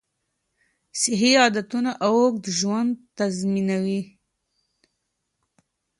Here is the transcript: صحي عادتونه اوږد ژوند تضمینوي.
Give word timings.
صحي 1.01 1.31
عادتونه 1.41 1.91
اوږد 2.07 2.45
ژوند 2.57 2.91
تضمینوي. 3.17 4.01